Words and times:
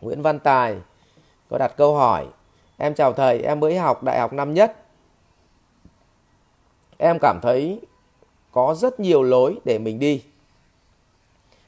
Nguyễn 0.00 0.22
Văn 0.22 0.38
Tài 0.38 0.76
có 1.50 1.58
đặt 1.58 1.72
câu 1.76 1.94
hỏi 1.96 2.26
Em 2.80 2.94
chào 2.94 3.12
thầy, 3.12 3.42
em 3.42 3.60
mới 3.60 3.78
học 3.78 4.02
đại 4.02 4.20
học 4.20 4.32
năm 4.32 4.54
nhất. 4.54 4.76
Em 6.98 7.18
cảm 7.20 7.38
thấy 7.42 7.80
có 8.52 8.74
rất 8.74 9.00
nhiều 9.00 9.22
lối 9.22 9.58
để 9.64 9.78
mình 9.78 9.98
đi. 9.98 10.24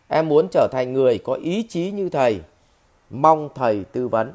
Em 0.09 0.29
muốn 0.29 0.49
trở 0.51 0.69
thành 0.73 0.93
người 0.93 1.19
có 1.19 1.35
ý 1.35 1.67
chí 1.69 1.91
như 1.91 2.09
thầy. 2.09 2.41
Mong 3.11 3.49
thầy 3.55 3.85
tư 3.85 4.09
vấn. 4.09 4.33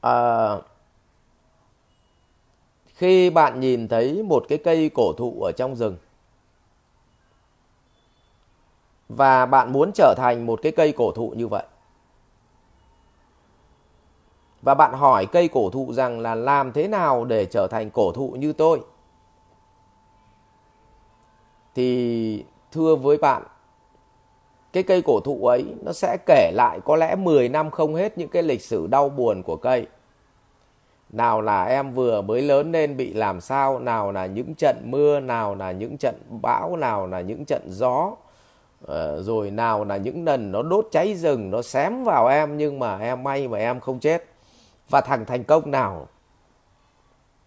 À, 0.00 0.48
khi 2.94 3.30
bạn 3.30 3.60
nhìn 3.60 3.88
thấy 3.88 4.22
một 4.22 4.44
cái 4.48 4.58
cây 4.58 4.90
cổ 4.94 5.12
thụ 5.12 5.42
ở 5.42 5.52
trong 5.52 5.76
rừng 5.76 5.96
và 9.08 9.46
bạn 9.46 9.72
muốn 9.72 9.90
trở 9.94 10.14
thành 10.16 10.46
một 10.46 10.60
cái 10.62 10.72
cây 10.72 10.92
cổ 10.92 11.12
thụ 11.12 11.30
như 11.36 11.48
vậy? 11.48 11.64
Và 14.62 14.74
bạn 14.74 14.92
hỏi 14.92 15.26
cây 15.26 15.48
cổ 15.48 15.70
thụ 15.70 15.92
rằng 15.92 16.20
là 16.20 16.34
làm 16.34 16.72
thế 16.72 16.88
nào 16.88 17.24
để 17.24 17.46
trở 17.46 17.66
thành 17.70 17.90
cổ 17.90 18.12
thụ 18.12 18.30
như 18.30 18.52
tôi? 18.52 18.80
Thì, 21.74 22.44
thưa 22.72 22.96
với 22.96 23.16
bạn, 23.16 23.42
cái 24.72 24.82
cây 24.82 25.02
cổ 25.02 25.20
thụ 25.20 25.46
ấy 25.46 25.74
nó 25.82 25.92
sẽ 25.92 26.16
kể 26.26 26.52
lại 26.54 26.80
có 26.84 26.96
lẽ 26.96 27.16
10 27.16 27.48
năm 27.48 27.70
không 27.70 27.94
hết 27.94 28.18
những 28.18 28.28
cái 28.28 28.42
lịch 28.42 28.62
sử 28.62 28.86
đau 28.86 29.08
buồn 29.08 29.42
của 29.42 29.56
cây. 29.56 29.86
Nào 31.10 31.40
là 31.40 31.64
em 31.64 31.92
vừa 31.92 32.22
mới 32.22 32.42
lớn 32.42 32.72
lên 32.72 32.96
bị 32.96 33.12
làm 33.14 33.40
sao, 33.40 33.78
nào 33.78 34.12
là 34.12 34.26
những 34.26 34.54
trận 34.54 34.76
mưa, 34.84 35.20
nào 35.20 35.54
là 35.54 35.72
những 35.72 35.96
trận 35.98 36.14
bão, 36.42 36.76
nào 36.76 37.06
là 37.06 37.20
những 37.20 37.44
trận 37.44 37.62
gió. 37.66 38.12
Ờ, 38.86 39.22
rồi 39.22 39.50
nào 39.50 39.84
là 39.84 39.96
những 39.96 40.24
lần 40.24 40.52
nó 40.52 40.62
đốt 40.62 40.88
cháy 40.90 41.14
rừng, 41.14 41.50
nó 41.50 41.62
xém 41.62 42.04
vào 42.04 42.26
em 42.26 42.56
nhưng 42.56 42.78
mà 42.78 42.98
em 42.98 43.22
may 43.22 43.48
mà 43.48 43.58
em 43.58 43.80
không 43.80 44.00
chết. 44.00 44.24
Và 44.88 45.00
thằng 45.00 45.24
thành 45.24 45.44
công 45.44 45.70
nào, 45.70 46.08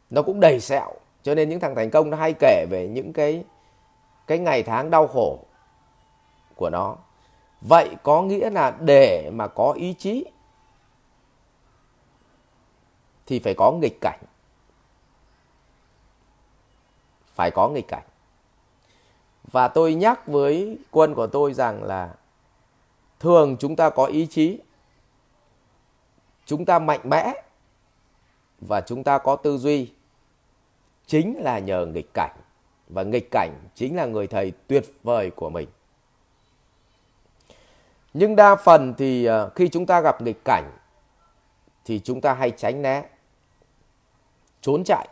nó 0.10 0.22
cũng 0.22 0.40
đầy 0.40 0.60
sẹo. 0.60 0.94
Cho 1.24 1.36
nên 1.36 1.50
những 1.50 1.60
thằng 1.60 1.76
thành 1.76 1.90
công 1.90 2.10
nó 2.10 2.18
hay 2.18 2.34
kể 2.40 2.66
về 2.70 2.88
những 2.88 3.14
cái 3.14 3.44
cái 4.28 4.40
ngày 4.40 4.64
tháng 4.64 4.90
đau 4.90 5.08
khổ 5.08 5.40
của 6.56 6.70
nó. 6.70 6.96
Vậy 7.62 7.96
có 8.04 8.22
nghĩa 8.22 8.50
là 8.50 8.72
để 8.80 9.32
mà 9.34 9.48
có 9.48 9.72
ý 9.72 9.94
chí 9.94 10.26
thì 13.26 13.40
phải 13.40 13.54
có 13.54 13.72
nghịch 13.72 13.98
cảnh. 14.02 14.20
Phải 17.36 17.52
có 17.52 17.70
nghịch 17.70 17.88
cảnh 17.88 18.04
và 19.52 19.68
tôi 19.68 19.94
nhắc 19.94 20.28
với 20.28 20.78
quân 20.92 21.16
của 21.16 21.28
tôi 21.28 21.54
rằng 21.54 21.84
là 21.84 22.14
thường 23.20 23.58
chúng 23.60 23.76
ta 23.76 23.90
có 23.90 24.06
ý 24.06 24.28
chí, 24.28 24.60
chúng 26.46 26.66
ta 26.66 26.80
mạnh 26.80 27.02
mẽ 27.04 27.34
và 28.62 28.82
chúng 28.82 29.04
ta 29.04 29.18
có 29.18 29.36
tư 29.36 29.58
duy 29.58 29.92
chính 31.06 31.38
là 31.40 31.60
nhờ 31.60 31.86
nghịch 31.86 32.14
cảnh. 32.14 32.36
Và 32.90 33.04
nghịch 33.04 33.32
cảnh 33.32 33.54
chính 33.76 33.96
là 33.96 34.06
người 34.06 34.28
thầy 34.28 34.54
tuyệt 34.68 34.86
vời 35.04 35.32
của 35.36 35.50
mình. 35.50 35.70
Nhưng 38.14 38.36
đa 38.36 38.56
phần 38.56 38.94
thì 38.98 39.26
ờ, 39.26 39.50
khi 39.56 39.70
chúng 39.70 39.86
ta 39.86 40.02
gặp 40.02 40.22
nghịch 40.22 40.42
cảnh 40.46 40.72
thì 41.86 42.00
chúng 42.00 42.22
ta 42.22 42.34
hay 42.34 42.52
tránh 42.52 42.82
né, 42.82 43.04
trốn 44.62 44.84
chạy 44.84 45.08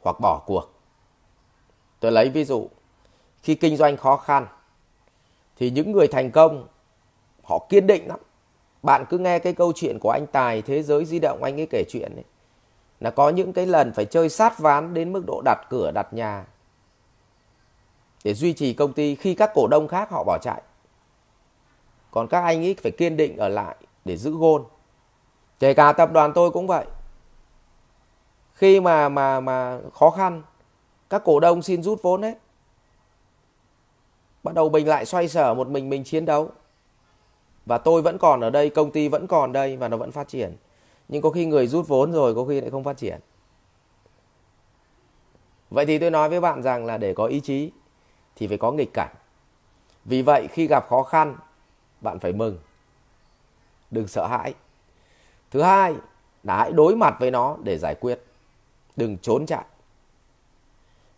hoặc 0.00 0.16
bỏ 0.20 0.42
cuộc. 0.46 0.72
Tôi 2.00 2.12
lấy 2.12 2.28
ví 2.28 2.44
dụ 2.44 2.68
khi 3.42 3.54
kinh 3.54 3.76
doanh 3.76 3.96
khó 3.96 4.16
khăn, 4.16 4.46
thì 5.56 5.70
những 5.70 5.92
người 5.92 6.08
thành 6.08 6.30
công, 6.30 6.68
họ 7.44 7.66
kiên 7.68 7.86
định 7.86 8.08
lắm. 8.08 8.18
Bạn 8.82 9.04
cứ 9.10 9.18
nghe 9.18 9.38
cái 9.38 9.52
câu 9.52 9.72
chuyện 9.74 9.98
của 9.98 10.10
anh 10.10 10.26
Tài, 10.32 10.62
thế 10.62 10.82
giới 10.82 11.04
di 11.04 11.18
động, 11.18 11.42
anh 11.42 11.60
ấy 11.60 11.66
kể 11.70 11.84
chuyện 11.88 12.12
ấy, 12.16 12.24
là 13.00 13.10
có 13.10 13.28
những 13.28 13.52
cái 13.52 13.66
lần 13.66 13.92
phải 13.92 14.04
chơi 14.04 14.28
sát 14.28 14.58
ván 14.58 14.94
đến 14.94 15.12
mức 15.12 15.22
độ 15.26 15.42
đặt 15.44 15.58
cửa, 15.70 15.90
đặt 15.94 16.12
nhà, 16.12 16.46
để 18.24 18.34
duy 18.34 18.52
trì 18.52 18.72
công 18.74 18.92
ty. 18.92 19.14
Khi 19.14 19.34
các 19.34 19.50
cổ 19.54 19.66
đông 19.70 19.88
khác 19.88 20.10
họ 20.10 20.24
bỏ 20.24 20.38
chạy, 20.42 20.62
còn 22.10 22.28
các 22.28 22.40
anh 22.40 22.64
ấy 22.64 22.76
phải 22.82 22.92
kiên 22.92 23.16
định 23.16 23.36
ở 23.36 23.48
lại 23.48 23.76
để 24.04 24.16
giữ 24.16 24.30
gôn. 24.30 24.64
Kể 25.58 25.74
cả 25.74 25.92
tập 25.92 26.12
đoàn 26.12 26.32
tôi 26.34 26.50
cũng 26.50 26.66
vậy. 26.66 26.84
Khi 28.54 28.80
mà 28.80 29.08
mà 29.08 29.40
mà 29.40 29.78
khó 29.94 30.10
khăn, 30.10 30.42
các 31.10 31.22
cổ 31.24 31.40
đông 31.40 31.62
xin 31.62 31.82
rút 31.82 32.02
vốn 32.02 32.22
hết 32.22 32.38
bắt 34.42 34.54
đầu 34.54 34.68
mình 34.68 34.88
lại 34.88 35.06
xoay 35.06 35.28
sở 35.28 35.54
một 35.54 35.68
mình 35.68 35.90
mình 35.90 36.04
chiến 36.04 36.24
đấu. 36.24 36.50
Và 37.66 37.78
tôi 37.78 38.02
vẫn 38.02 38.18
còn 38.18 38.40
ở 38.40 38.50
đây, 38.50 38.70
công 38.70 38.90
ty 38.90 39.08
vẫn 39.08 39.26
còn 39.26 39.52
đây 39.52 39.76
và 39.76 39.88
nó 39.88 39.96
vẫn 39.96 40.12
phát 40.12 40.28
triển. 40.28 40.56
Nhưng 41.08 41.22
có 41.22 41.30
khi 41.30 41.46
người 41.46 41.66
rút 41.66 41.88
vốn 41.88 42.12
rồi, 42.12 42.34
có 42.34 42.44
khi 42.44 42.60
lại 42.60 42.70
không 42.70 42.84
phát 42.84 42.96
triển. 42.96 43.20
Vậy 45.70 45.86
thì 45.86 45.98
tôi 45.98 46.10
nói 46.10 46.28
với 46.28 46.40
bạn 46.40 46.62
rằng 46.62 46.86
là 46.86 46.98
để 46.98 47.14
có 47.14 47.24
ý 47.24 47.40
chí 47.40 47.70
thì 48.36 48.46
phải 48.46 48.58
có 48.58 48.72
nghịch 48.72 48.94
cảnh. 48.94 49.14
Vì 50.04 50.22
vậy 50.22 50.48
khi 50.50 50.66
gặp 50.66 50.86
khó 50.88 51.02
khăn, 51.02 51.36
bạn 52.00 52.18
phải 52.18 52.32
mừng. 52.32 52.58
Đừng 53.90 54.08
sợ 54.08 54.26
hãi. 54.26 54.54
Thứ 55.50 55.62
hai, 55.62 55.94
là 56.42 56.56
hãy 56.56 56.72
đối 56.72 56.96
mặt 56.96 57.16
với 57.20 57.30
nó 57.30 57.56
để 57.62 57.78
giải 57.78 57.94
quyết. 57.94 58.20
Đừng 58.96 59.18
trốn 59.18 59.46
chạy. 59.46 59.64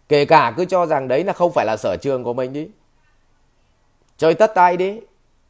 Kể 0.09 0.25
cả 0.25 0.55
cứ 0.57 0.65
cho 0.65 0.87
rằng 0.87 1.09
đấy 1.09 1.25
là 1.25 1.33
không 1.33 1.53
phải 1.53 1.67
là 1.67 1.77
sở 1.77 1.97
trường 2.03 2.25
của 2.25 2.35
mình 2.35 2.53
đi 2.53 2.69
chơi 4.21 4.35
tất 4.35 4.55
tay 4.55 4.77
đi 4.77 5.01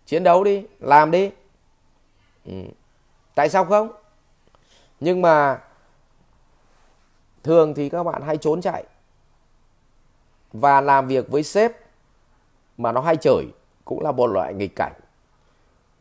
chiến 0.06 0.24
đấu 0.24 0.44
đi 0.44 0.64
làm 0.80 1.10
đi. 1.10 1.30
Ừ. 2.46 2.52
tại 3.34 3.48
sao 3.48 3.64
không? 3.64 3.92
Nhưng 5.00 5.22
mà 5.22 5.60
thường 7.42 7.74
thì 7.74 7.88
các 7.88 8.02
bạn 8.02 8.22
hay 8.22 8.36
trốn 8.36 8.60
chạy 8.60 8.84
và 10.52 10.80
làm 10.80 11.08
việc 11.08 11.28
với 11.28 11.42
sếp 11.42 11.72
mà 12.78 12.92
nó 12.92 13.00
hay 13.00 13.16
chửi 13.16 13.44
cũng 13.84 14.00
là 14.04 14.12
một 14.12 14.26
loại 14.26 14.54
nghịch 14.54 14.76
cảnh. 14.76 14.92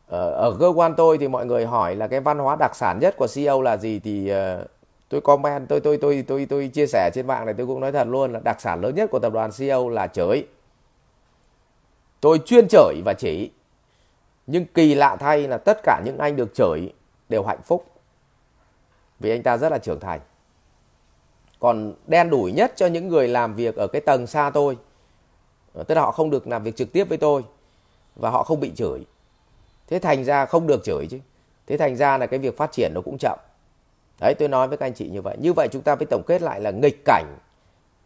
Ở, 0.08 0.30
ở 0.30 0.56
cơ 0.60 0.68
quan 0.68 0.94
tôi 0.96 1.18
thì 1.18 1.28
mọi 1.28 1.46
người 1.46 1.66
hỏi 1.66 1.96
là 1.96 2.06
cái 2.06 2.20
văn 2.20 2.38
hóa 2.38 2.56
đặc 2.56 2.76
sản 2.76 2.98
nhất 3.00 3.14
của 3.16 3.26
CEO 3.34 3.62
là 3.62 3.76
gì 3.76 4.00
thì 4.00 4.32
uh, 4.32 4.66
tôi 5.08 5.20
comment 5.20 5.68
tôi 5.68 5.80
tôi 5.80 5.98
tôi 6.02 6.24
tôi 6.28 6.46
tôi 6.50 6.68
chia 6.68 6.86
sẻ 6.86 7.10
trên 7.14 7.26
mạng 7.26 7.46
này 7.46 7.54
tôi 7.58 7.66
cũng 7.66 7.80
nói 7.80 7.92
thật 7.92 8.06
luôn 8.08 8.32
là 8.32 8.40
đặc 8.44 8.60
sản 8.60 8.80
lớn 8.80 8.94
nhất 8.94 9.10
của 9.10 9.18
tập 9.18 9.32
đoàn 9.32 9.50
CEO 9.58 9.88
là 9.88 10.06
chửi 10.06 10.46
tôi 12.20 12.38
chuyên 12.46 12.68
chửi 12.68 13.02
và 13.04 13.14
chỉ. 13.18 13.50
Nhưng 14.46 14.66
kỳ 14.66 14.94
lạ 14.94 15.16
thay 15.16 15.48
là 15.48 15.58
tất 15.58 15.80
cả 15.82 16.02
những 16.04 16.18
anh 16.18 16.36
được 16.36 16.54
chửi 16.54 16.92
đều 17.28 17.44
hạnh 17.44 17.62
phúc. 17.62 17.86
Vì 19.20 19.30
anh 19.30 19.42
ta 19.42 19.56
rất 19.56 19.72
là 19.72 19.78
trưởng 19.78 20.00
thành. 20.00 20.20
Còn 21.60 21.94
đen 22.06 22.30
đủi 22.30 22.52
nhất 22.52 22.72
cho 22.76 22.86
những 22.86 23.08
người 23.08 23.28
làm 23.28 23.54
việc 23.54 23.76
ở 23.76 23.86
cái 23.86 24.00
tầng 24.00 24.26
xa 24.26 24.50
tôi, 24.54 24.78
tức 25.74 25.94
là 25.94 26.00
họ 26.00 26.12
không 26.12 26.30
được 26.30 26.48
làm 26.48 26.62
việc 26.62 26.76
trực 26.76 26.92
tiếp 26.92 27.04
với 27.04 27.18
tôi 27.18 27.42
và 28.16 28.30
họ 28.30 28.42
không 28.42 28.60
bị 28.60 28.72
chửi. 28.76 29.06
Thế 29.86 29.98
thành 29.98 30.24
ra 30.24 30.46
không 30.46 30.66
được 30.66 30.84
chửi 30.84 31.06
chứ. 31.10 31.18
Thế 31.66 31.76
thành 31.76 31.96
ra 31.96 32.18
là 32.18 32.26
cái 32.26 32.38
việc 32.38 32.56
phát 32.56 32.72
triển 32.72 32.92
nó 32.94 33.00
cũng 33.00 33.18
chậm. 33.18 33.38
Đấy, 34.20 34.34
tôi 34.38 34.48
nói 34.48 34.68
với 34.68 34.76
các 34.76 34.86
anh 34.86 34.94
chị 34.94 35.08
như 35.08 35.22
vậy. 35.22 35.36
Như 35.40 35.52
vậy 35.52 35.68
chúng 35.72 35.82
ta 35.82 35.96
phải 35.96 36.06
tổng 36.06 36.22
kết 36.26 36.42
lại 36.42 36.60
là 36.60 36.70
nghịch 36.70 37.04
cảnh. 37.04 37.38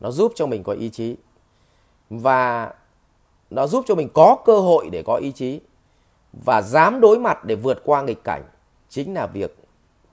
Nó 0.00 0.10
giúp 0.10 0.32
cho 0.34 0.46
mình 0.46 0.62
có 0.62 0.72
ý 0.72 0.90
chí. 0.90 1.16
Và 2.10 2.74
nó 3.54 3.66
giúp 3.66 3.84
cho 3.88 3.94
mình 3.94 4.08
có 4.14 4.36
cơ 4.44 4.60
hội 4.60 4.88
để 4.92 5.02
có 5.06 5.16
ý 5.16 5.32
chí. 5.32 5.60
Và 6.32 6.62
dám 6.62 7.00
đối 7.00 7.18
mặt 7.18 7.44
để 7.44 7.54
vượt 7.54 7.82
qua 7.84 8.02
nghịch 8.02 8.24
cảnh 8.24 8.42
chính 8.88 9.14
là 9.14 9.26
việc 9.26 9.56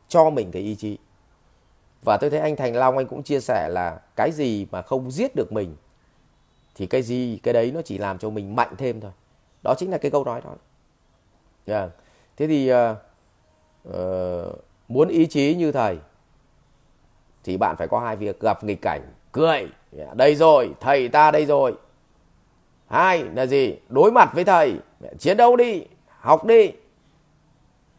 cho 0.07 0.29
mình 0.29 0.51
cái 0.51 0.61
ý 0.61 0.75
chí. 0.75 0.97
Và 2.03 2.17
tôi 2.17 2.29
thấy 2.29 2.39
anh 2.39 2.55
Thành 2.55 2.75
Long 2.75 2.97
anh 2.97 3.07
cũng 3.07 3.23
chia 3.23 3.39
sẻ 3.39 3.69
là 3.69 3.99
cái 4.15 4.31
gì 4.31 4.67
mà 4.71 4.81
không 4.81 5.11
giết 5.11 5.35
được 5.35 5.51
mình 5.51 5.75
thì 6.75 6.85
cái 6.85 7.01
gì 7.01 7.39
cái 7.43 7.53
đấy 7.53 7.71
nó 7.75 7.81
chỉ 7.81 7.97
làm 7.97 8.17
cho 8.17 8.29
mình 8.29 8.55
mạnh 8.55 8.75
thêm 8.77 9.01
thôi. 9.01 9.11
Đó 9.63 9.73
chính 9.77 9.91
là 9.91 9.97
cái 9.97 10.11
câu 10.11 10.23
nói 10.23 10.41
đó. 10.41 10.55
Yeah. 11.65 11.89
thế 12.37 12.47
thì 12.47 12.73
uh, 12.73 12.97
uh, 13.89 14.59
muốn 14.87 15.07
ý 15.07 15.25
chí 15.25 15.55
như 15.55 15.71
thầy 15.71 15.97
thì 17.43 17.57
bạn 17.57 17.75
phải 17.77 17.87
có 17.87 17.99
hai 17.99 18.15
việc 18.15 18.39
gặp 18.39 18.63
nghịch 18.63 18.81
cảnh 18.81 19.01
cười. 19.31 19.67
Dạ, 19.91 20.13
đây 20.13 20.35
rồi 20.35 20.73
thầy 20.79 21.07
ta 21.07 21.31
đây 21.31 21.45
rồi 21.45 21.73
hai 22.91 23.23
là 23.35 23.45
gì? 23.45 23.75
Đối 23.89 24.11
mặt 24.11 24.29
với 24.33 24.43
thầy. 24.43 24.73
Chiến 25.19 25.37
đấu 25.37 25.55
đi, 25.55 25.83
học 26.19 26.45
đi. 26.45 26.71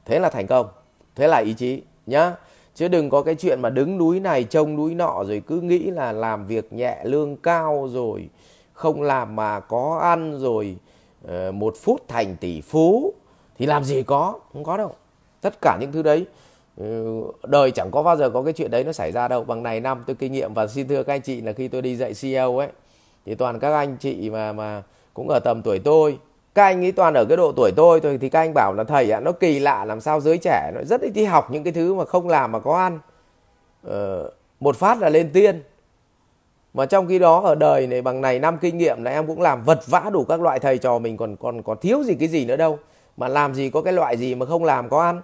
Thế 0.04 0.18
là 0.18 0.30
thành 0.30 0.46
công. 0.46 0.66
Thế 1.14 1.28
là 1.28 1.38
ý 1.38 1.54
chí, 1.54 1.82
nhá. 2.06 2.32
Chứ 2.74 2.88
đừng 2.88 3.10
có 3.10 3.22
cái 3.22 3.34
chuyện 3.34 3.62
mà 3.62 3.70
đứng 3.70 3.98
núi 3.98 4.20
này, 4.20 4.44
trông 4.44 4.76
núi 4.76 4.94
nọ, 4.94 5.24
rồi 5.26 5.42
cứ 5.46 5.60
nghĩ 5.60 5.78
là 5.78 6.12
làm 6.12 6.46
việc 6.46 6.72
nhẹ 6.72 7.00
lương 7.04 7.36
cao 7.36 7.88
rồi 7.92 8.28
không 8.72 9.02
làm 9.02 9.36
mà 9.36 9.60
có 9.60 9.98
ăn 10.02 10.38
rồi 10.38 10.76
ờ, 11.28 11.52
một 11.52 11.74
phút 11.82 12.08
thành 12.08 12.36
tỷ 12.36 12.60
phú, 12.60 13.14
thì 13.58 13.66
làm 13.66 13.84
gì 13.84 14.02
có? 14.02 14.38
Không 14.52 14.64
có 14.64 14.76
đâu. 14.76 14.90
Tất 15.40 15.60
cả 15.60 15.78
những 15.80 15.92
thứ 15.92 16.02
đấy 16.02 16.26
ừ, 16.76 17.22
đời 17.42 17.70
chẳng 17.70 17.90
có 17.90 18.02
bao 18.02 18.16
giờ 18.16 18.30
có 18.30 18.42
cái 18.42 18.52
chuyện 18.52 18.70
đấy 18.70 18.84
nó 18.84 18.92
xảy 18.92 19.12
ra 19.12 19.28
đâu. 19.28 19.44
Bằng 19.44 19.62
này 19.62 19.80
năm 19.80 20.04
tôi 20.06 20.16
kinh 20.16 20.32
nghiệm 20.32 20.54
và 20.54 20.66
xin 20.66 20.88
thưa 20.88 21.02
các 21.02 21.14
anh 21.14 21.22
chị 21.22 21.40
là 21.40 21.52
khi 21.52 21.68
tôi 21.68 21.82
đi 21.82 21.96
dạy 21.96 22.12
CEO 22.14 22.58
ấy 22.58 22.68
thì 23.26 23.34
toàn 23.34 23.58
các 23.58 23.72
anh 23.72 23.96
chị 23.96 24.30
mà 24.30 24.52
mà 24.52 24.82
cũng 25.14 25.28
ở 25.28 25.38
tầm 25.38 25.62
tuổi 25.62 25.78
tôi. 25.78 26.18
Các 26.54 26.64
anh 26.64 26.84
ấy 26.84 26.92
toàn 26.92 27.14
ở 27.14 27.24
cái 27.24 27.36
độ 27.36 27.52
tuổi 27.56 27.70
tôi 27.76 28.00
thôi 28.00 28.18
thì 28.20 28.28
các 28.28 28.40
anh 28.40 28.54
bảo 28.54 28.74
là 28.76 28.84
thầy 28.84 29.10
ạ 29.10 29.20
nó 29.20 29.32
kỳ 29.32 29.58
lạ 29.58 29.84
làm 29.84 30.00
sao 30.00 30.20
giới 30.20 30.38
trẻ 30.38 30.70
nó 30.74 30.80
rất 30.84 31.00
ít 31.00 31.10
đi 31.10 31.24
học 31.24 31.50
những 31.50 31.64
cái 31.64 31.72
thứ 31.72 31.94
mà 31.94 32.04
không 32.04 32.28
làm 32.28 32.52
mà 32.52 32.58
có 32.58 32.76
ăn. 32.76 32.98
Ờ, 33.82 34.30
một 34.60 34.76
phát 34.76 35.00
là 35.00 35.08
lên 35.08 35.30
tiên. 35.32 35.62
Mà 36.74 36.86
trong 36.86 37.08
khi 37.08 37.18
đó 37.18 37.40
ở 37.40 37.54
đời 37.54 37.86
này 37.86 38.02
bằng 38.02 38.20
này 38.20 38.38
năm 38.38 38.58
kinh 38.60 38.78
nghiệm 38.78 39.04
là 39.04 39.10
em 39.10 39.26
cũng 39.26 39.40
làm 39.40 39.64
vật 39.64 39.80
vã 39.86 40.10
đủ 40.12 40.24
các 40.24 40.40
loại 40.40 40.58
thầy 40.58 40.78
trò 40.78 40.98
mình 40.98 41.16
còn 41.16 41.36
còn 41.36 41.62
còn 41.62 41.78
thiếu 41.80 42.02
gì 42.02 42.14
cái 42.14 42.28
gì 42.28 42.44
nữa 42.44 42.56
đâu. 42.56 42.78
Mà 43.16 43.28
làm 43.28 43.54
gì 43.54 43.70
có 43.70 43.82
cái 43.82 43.92
loại 43.92 44.16
gì 44.16 44.34
mà 44.34 44.46
không 44.46 44.64
làm 44.64 44.88
có 44.88 45.02
ăn. 45.02 45.20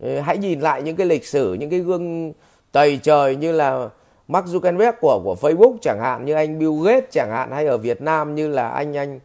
Ờ, 0.00 0.20
hãy 0.20 0.38
nhìn 0.38 0.60
lại 0.60 0.82
những 0.82 0.96
cái 0.96 1.06
lịch 1.06 1.26
sử 1.26 1.54
những 1.54 1.70
cái 1.70 1.80
gương 1.80 2.32
tầy 2.72 3.00
trời 3.02 3.36
như 3.36 3.52
là 3.52 3.88
Mark 4.32 4.46
Zuckerberg 4.46 4.92
của 5.00 5.20
của 5.24 5.36
Facebook 5.40 5.76
chẳng 5.80 6.00
hạn, 6.00 6.24
như 6.24 6.34
anh 6.34 6.58
Bill 6.58 6.86
Gates 6.86 7.10
chẳng 7.10 7.30
hạn, 7.30 7.50
hay 7.50 7.66
ở 7.66 7.78
Việt 7.78 8.02
Nam 8.02 8.34
như 8.34 8.48
là 8.48 8.68
anh 8.68 8.96
anh 8.96 9.20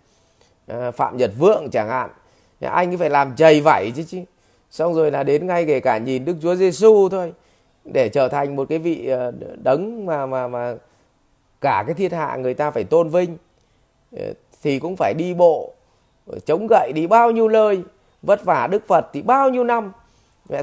ờ, 0.68 0.92
Phạm 0.92 1.18
Nhật 1.18 1.32
Vượng 1.40 1.70
chẳng 1.72 1.90
hạn. 1.90 2.10
Anh 2.60 2.92
ấy 2.92 2.98
phải 2.98 3.10
làm 3.10 3.36
chầy 3.36 3.62
vảy 3.62 3.92
chứ 3.96 4.04
chứ. 4.08 4.20
Xong 4.72 4.94
rồi 4.94 5.12
là 5.12 5.24
đến 5.24 5.48
ngay 5.48 5.66
kể 5.66 5.80
cả 5.80 5.98
nhìn 5.98 6.26
Đức 6.26 6.36
Chúa 6.42 6.56
Giêsu 6.56 7.10
thôi, 7.10 7.34
để 7.86 8.10
trở 8.10 8.30
thành 8.30 8.56
một 8.56 8.70
cái 8.70 8.80
vị 8.80 9.08
ờ, 9.08 9.32
đấng 9.64 10.06
mà 10.06 10.26
mà 10.26 10.48
mà 10.48 10.76
cả 11.62 11.84
cái 11.88 11.94
thiên 11.94 12.12
hạ 12.12 12.36
người 12.36 12.54
ta 12.54 12.72
phải 12.72 12.84
tôn 12.84 13.10
vinh. 13.10 13.38
Ờ, 14.18 14.34
thì 14.62 14.80
cũng 14.80 14.96
phải 14.96 15.14
đi 15.14 15.34
bộ 15.34 15.74
chống 16.46 16.68
gậy 16.70 16.92
đi 16.96 17.08
bao 17.08 17.32
nhiêu 17.32 17.48
lời, 17.48 17.82
vất 18.22 18.46
vả 18.46 18.68
Đức 18.72 18.88
Phật 18.88 19.08
thì 19.14 19.22
bao 19.22 19.50
nhiêu 19.50 19.64
năm. 19.64 19.92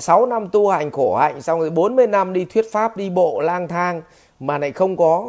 6 0.01 0.27
năm 0.27 0.49
tu 0.53 0.69
hành 0.69 0.91
khổ 0.91 1.17
hạnh, 1.17 1.43
xong 1.43 1.61
rồi 1.61 1.71
40 1.71 2.07
năm 2.07 2.33
đi 2.33 2.45
thuyết 2.45 2.73
pháp, 2.73 2.97
đi 2.97 3.11
bộ 3.11 3.41
lang 3.41 3.69
thang 3.69 4.03
mà 4.41 4.59
lại 4.59 4.73
không 4.73 4.97
có 4.97 5.27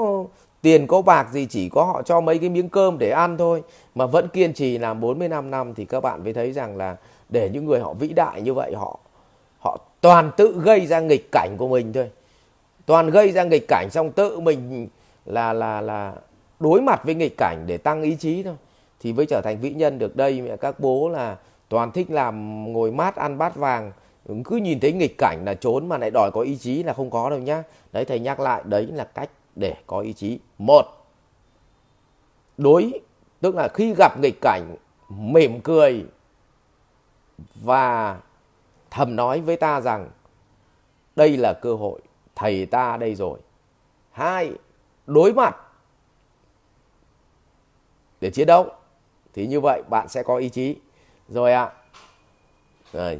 tiền, 0.61 0.87
có 0.87 1.01
bạc 1.01 1.27
gì, 1.31 1.45
chỉ 1.45 1.69
có 1.69 1.83
họ 1.83 2.01
cho 2.01 2.21
mấy 2.21 2.37
cái 2.39 2.49
miếng 2.49 2.69
cơm 2.69 2.97
để 2.97 3.09
ăn 3.09 3.37
thôi. 3.37 3.63
Mà 3.95 4.05
vẫn 4.05 4.27
kiên 4.27 4.53
trì 4.53 4.77
làm 4.77 5.01
45 5.01 5.51
năm 5.51 5.73
thì 5.73 5.85
các 5.85 6.01
bạn 6.01 6.23
mới 6.23 6.33
thấy 6.33 6.51
rằng 6.51 6.77
là 6.77 6.95
để 7.29 7.49
những 7.49 7.65
người 7.65 7.79
họ 7.79 7.93
vĩ 7.93 8.07
đại 8.07 8.41
như 8.41 8.53
vậy, 8.53 8.75
họ 8.75 8.99
họ 9.59 9.77
toàn 10.01 10.31
tự 10.37 10.61
gây 10.63 10.85
ra 10.85 10.99
nghịch 10.99 11.29
cảnh 11.31 11.55
của 11.57 11.67
mình 11.67 11.93
thôi. 11.93 12.09
Toàn 12.85 13.09
gây 13.09 13.31
ra 13.31 13.43
nghịch 13.43 13.65
cảnh 13.67 13.87
xong 13.91 14.11
tự 14.11 14.39
mình 14.39 14.87
là 15.25 15.53
là 15.53 15.81
là 15.81 16.13
đối 16.59 16.81
mặt 16.81 17.03
với 17.03 17.15
nghịch 17.15 17.37
cảnh 17.37 17.63
để 17.67 17.77
tăng 17.77 18.03
ý 18.03 18.15
chí 18.15 18.43
thôi. 18.43 18.55
Thì 18.99 19.13
mới 19.13 19.25
trở 19.25 19.41
thành 19.41 19.57
vĩ 19.59 19.69
nhân 19.69 19.99
được. 19.99 20.15
Đây 20.15 20.41
mẹ 20.41 20.57
các 20.57 20.79
bố 20.79 21.09
là 21.09 21.37
toàn 21.69 21.91
thích 21.91 22.11
làm 22.11 22.63
ngồi 22.73 22.91
mát 22.91 23.15
ăn 23.15 23.37
bát 23.37 23.55
vàng 23.55 23.91
cứ 24.25 24.55
nhìn 24.55 24.79
thấy 24.79 24.93
nghịch 24.93 25.17
cảnh 25.17 25.43
là 25.45 25.53
trốn 25.53 25.89
mà 25.89 25.97
lại 25.97 26.11
đòi 26.11 26.31
có 26.33 26.41
ý 26.41 26.57
chí 26.57 26.83
là 26.83 26.93
không 26.93 27.09
có 27.09 27.29
đâu 27.29 27.39
nhá. 27.39 27.63
Đấy, 27.91 28.05
thầy 28.05 28.19
nhắc 28.19 28.39
lại, 28.39 28.61
đấy 28.65 28.87
là 28.87 29.03
cách 29.03 29.29
để 29.55 29.75
có 29.87 29.99
ý 29.99 30.13
chí. 30.13 30.39
Một, 30.57 30.85
đối, 32.57 32.99
tức 33.41 33.55
là 33.55 33.67
khi 33.73 33.93
gặp 33.97 34.19
nghịch 34.19 34.41
cảnh, 34.41 34.75
mỉm 35.09 35.61
cười 35.61 36.05
và 37.55 38.19
thầm 38.91 39.15
nói 39.15 39.41
với 39.41 39.57
ta 39.57 39.81
rằng, 39.81 40.09
đây 41.15 41.37
là 41.37 41.53
cơ 41.53 41.75
hội, 41.75 42.01
thầy 42.35 42.65
ta 42.65 42.97
đây 42.97 43.15
rồi. 43.15 43.39
Hai, 44.11 44.51
đối 45.07 45.33
mặt 45.33 45.55
để 48.21 48.29
chiến 48.29 48.47
đấu, 48.47 48.69
thì 49.33 49.47
như 49.47 49.59
vậy 49.59 49.83
bạn 49.89 50.07
sẽ 50.07 50.23
có 50.23 50.37
ý 50.37 50.49
chí. 50.49 50.75
Rồi 51.29 51.53
ạ. 51.53 51.63
À. 51.63 51.73
rồi 52.93 53.19